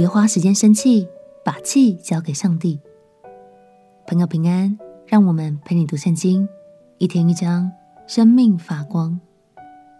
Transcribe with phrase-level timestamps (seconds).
[0.00, 1.06] 别花时间生气，
[1.44, 2.80] 把气交给上帝。
[4.06, 6.48] 朋友平安，让我们陪你读圣经，
[6.96, 7.70] 一天一章，
[8.06, 9.20] 生命发光。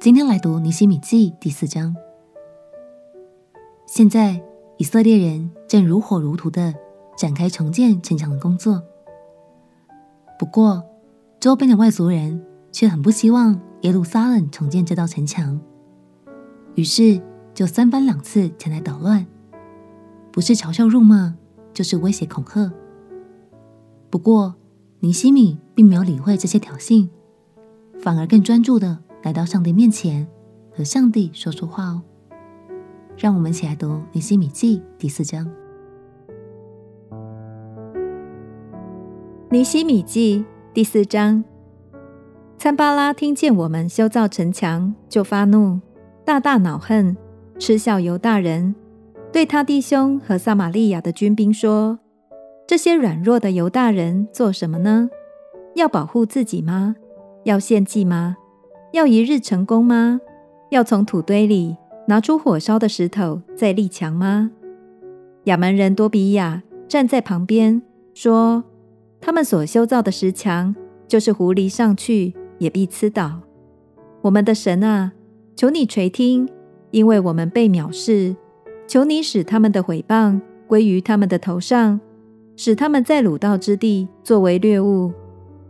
[0.00, 1.94] 今天来读尼希米记第四章。
[3.84, 4.40] 现在
[4.78, 6.74] 以色列人正如火如荼的
[7.14, 8.82] 展开重建城墙的工作，
[10.38, 10.82] 不过
[11.38, 15.60] 周边的外族人却很不希望耶路撒冷重建这道城墙，
[16.76, 17.20] 于是
[17.52, 19.26] 就三番两次前来捣乱。
[20.32, 21.36] 不是嘲笑辱骂，
[21.74, 22.72] 就是威胁恐吓。
[24.08, 24.54] 不过，
[25.00, 27.08] 尼西米并没有理会这些挑衅，
[28.00, 30.26] 反而更专注的来到上帝面前，
[30.74, 32.02] 和上帝说说话哦。
[33.16, 35.46] 让我们一起来读尼西米记第四章。
[39.50, 41.44] 尼西米记第四章，
[42.56, 45.80] 参巴拉听见我们修造城墙，就发怒，
[46.24, 47.14] 大大恼恨，
[47.58, 48.74] 嗤笑犹大人。
[49.32, 51.98] 对他弟兄和撒玛利亚的军兵说
[52.68, 55.08] ：“这些软弱的犹大人做什么呢？
[55.74, 56.96] 要保护自己吗？
[57.44, 58.36] 要献祭吗？
[58.92, 60.20] 要一日成功吗？
[60.70, 64.50] 要从土堆里拿出火烧的石头再立墙吗？”
[65.44, 67.80] 亚门人多比亚站在旁边
[68.12, 68.62] 说
[69.18, 70.76] ：“他们所修造的石墙，
[71.08, 73.40] 就是狐狸上去也必刺倒。
[74.20, 75.12] 我们的神啊，
[75.56, 76.46] 求你垂听，
[76.90, 78.36] 因为我们被藐视。”
[78.86, 82.00] 求你使他们的毁谤归于他们的头上，
[82.56, 85.12] 使他们在鲁道之地作为掠物。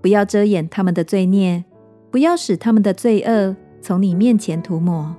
[0.00, 1.64] 不要遮掩他们的罪孽，
[2.10, 5.14] 不要使他们的罪恶从你面前涂抹，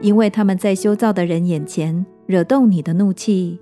[0.00, 3.58] 因为他们在修造的人眼前惹动你的怒气。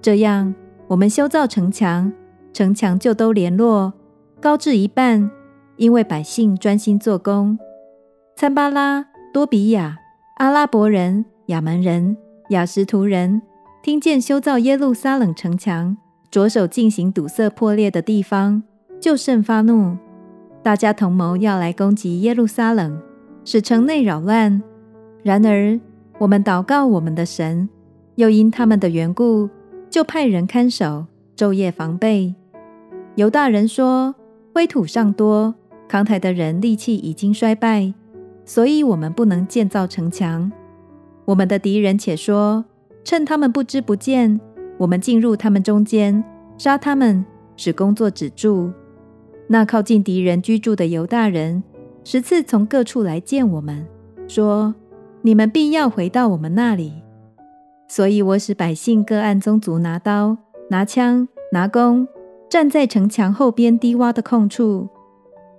[0.00, 0.54] 这样，
[0.86, 2.12] 我们修造城墙，
[2.52, 3.92] 城墙就都联络，
[4.40, 5.28] 高至一半，
[5.76, 7.58] 因为百姓专心做工。
[8.36, 9.98] 参巴拉、多比亚、
[10.36, 12.16] 阿拉伯人、亚扪人。
[12.52, 13.40] 雅实图人
[13.82, 15.96] 听见修造耶路撒冷城墙，
[16.30, 18.62] 着手进行堵塞破裂的地方，
[19.00, 19.96] 就甚发怒。
[20.62, 23.00] 大家同谋要来攻击耶路撒冷，
[23.44, 24.62] 使城内扰乱。
[25.22, 25.80] 然而
[26.18, 27.68] 我们祷告我们的神，
[28.16, 29.48] 又因他们的缘故，
[29.90, 32.34] 就派人看守，昼夜防备。
[33.16, 34.14] 犹大人说：
[34.54, 35.54] 灰土尚多，
[35.88, 37.92] 扛抬的人力气已经衰败，
[38.44, 40.52] 所以我们不能建造城墙。
[41.32, 42.62] 我们的敌人且说
[43.04, 44.38] ：“趁他们不知不见，
[44.76, 46.22] 我们进入他们中间，
[46.58, 47.24] 杀他们，
[47.56, 48.70] 使工作止住。”
[49.48, 51.62] 那靠近敌人居住的犹大人，
[52.04, 53.86] 十次从各处来见我们，
[54.28, 54.74] 说
[55.22, 56.92] ：“你们必要回到我们那里。”
[57.88, 60.36] 所以，我使百姓各按宗族拿刀、
[60.68, 62.06] 拿枪、拿弓，
[62.50, 64.86] 站在城墙后边低洼的空处。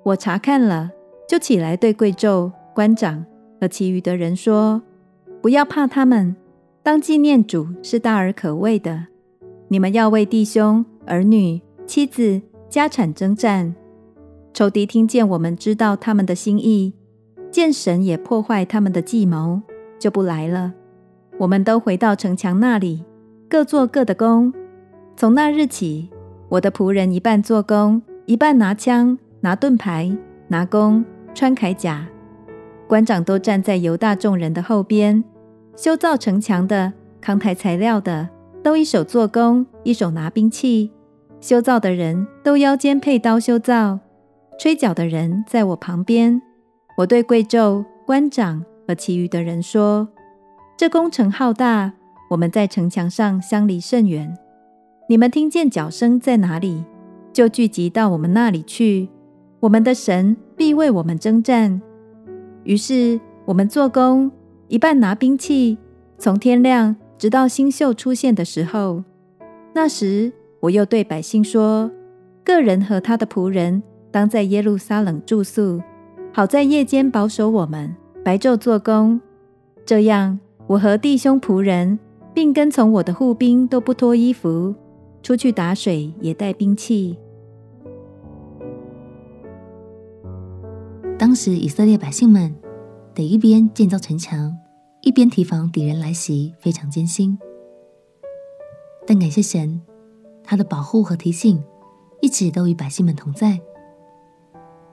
[0.03, 0.91] 我查看了，
[1.27, 3.25] 就起来对贵胄、官长
[3.59, 4.79] 和其余的人说。
[5.43, 6.37] 不要怕他们，
[6.83, 9.07] 当纪念主是大而可畏的。
[9.67, 13.75] 你们要为弟兄、儿女、妻子、家产争战。
[14.53, 16.93] 仇敌听见我们知道他们的心意，
[17.51, 19.61] 见神也破坏他们的计谋，
[19.99, 20.71] 就不来了。
[21.39, 23.03] 我们都回到城墙那里，
[23.49, 24.53] 各做各的工。
[25.17, 26.09] 从那日起，
[26.47, 30.17] 我的仆人一半做工，一半拿枪、拿盾牌、
[30.47, 31.03] 拿弓、
[31.35, 32.07] 穿铠甲。
[32.87, 35.21] 官长都站在犹大众人的后边。
[35.75, 38.29] 修造城墙的、扛抬材料的，
[38.61, 40.91] 都一手做工，一手拿兵器。
[41.41, 43.99] 修造的人都腰间佩刀修造，
[44.59, 46.41] 吹角的人在我旁边。
[46.97, 50.07] 我对贵胄、官长和其余的人说
[50.77, 51.91] ：“这工程浩大，
[52.29, 54.37] 我们在城墙上相离甚远。
[55.09, 56.85] 你们听见脚声在哪里，
[57.33, 59.09] 就聚集到我们那里去。
[59.59, 61.81] 我们的神必为我们征战。”
[62.63, 64.31] 于是我们做工。
[64.67, 65.77] 一半拿兵器，
[66.17, 69.03] 从天亮直到星宿出现的时候。
[69.73, 70.31] 那时，
[70.61, 71.91] 我又对百姓说
[72.43, 73.81] ：“个人和他的仆人
[74.11, 75.81] 当在耶路撒冷住宿，
[76.31, 79.19] 好在夜间保守我们，白昼做工。
[79.85, 81.99] 这样，我和弟兄仆人，
[82.33, 84.73] 并跟从我的护兵都不脱衣服，
[85.21, 87.17] 出去打水也带兵器。”
[91.17, 92.53] 当时，以色列百姓们
[93.13, 94.57] 得一边建造城墙。
[95.01, 97.37] 一边提防敌人来袭，非常艰辛。
[99.05, 99.81] 但感谢神，
[100.41, 101.61] 他的保护和提醒
[102.21, 103.59] 一直都与百姓们同在。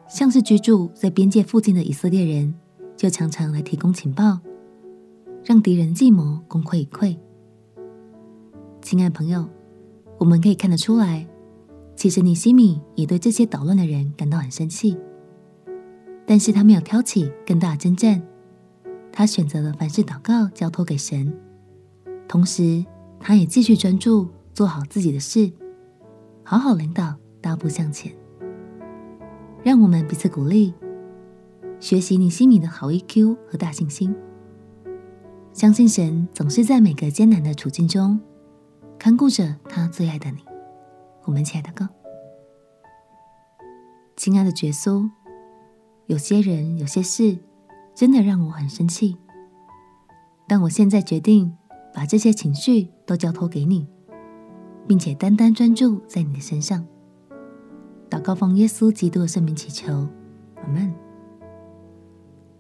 [0.09, 2.53] 像是居住在边界附近的以色列人，
[2.97, 4.41] 就常常来提供情报，
[5.45, 7.17] 让敌人计谋功亏一篑。
[8.83, 9.49] 亲爱朋友，
[10.19, 11.25] 我们可以看得出来，
[11.95, 14.97] 其实尼希米也对这些捣乱的人感到很生气，
[16.31, 18.23] 但是他没有挑起更大的争战。
[19.11, 21.37] 他选择了凡事祷告，交托给神，
[22.29, 22.87] 同时
[23.19, 25.51] 他也继续专注做好自己的事，
[26.45, 28.15] 好好领导，大步向前。
[29.65, 30.73] 让我们彼此鼓励，
[31.81, 34.15] 学习你心里的好 EQ 和大信心，
[35.53, 38.21] 相信神总是在每个艰难的处境中
[39.01, 40.39] 看顾着他最爱的你。
[41.25, 41.89] 我们亲爱的哥，
[44.17, 45.11] 亲爱的耶稣，
[46.11, 47.39] 有些人、有些事，
[47.95, 49.17] 真的让我很生气，
[50.49, 51.57] 但我现在决定
[51.95, 53.87] 把这些情绪都交托给你，
[54.89, 56.85] 并且单单专注在你的身上。
[58.11, 60.09] 祷告奉耶稣基督的圣名祈求，
[60.57, 60.93] 阿门。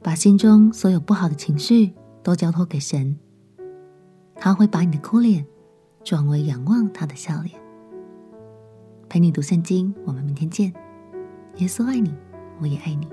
[0.00, 1.93] 把心中所有不好的情绪
[2.23, 3.19] 都交托给神，
[4.37, 5.44] 他会把你的哭脸
[6.05, 7.61] 转为仰望他的笑脸。
[9.08, 10.73] 陪你读圣经，我们明天见。
[11.56, 12.14] 耶稣爱你，
[12.61, 13.08] 我也爱你。